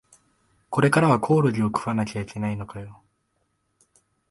[0.71, 3.03] これからはコオロギ食わなきゃいけないのかよ